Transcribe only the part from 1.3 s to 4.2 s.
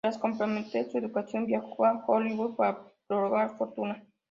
viajó a Hollywood para probar fortuna.